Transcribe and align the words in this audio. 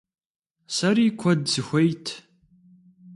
Сэри 0.75 1.05
куэд 1.19 1.41
сыхуейт. 1.51 2.05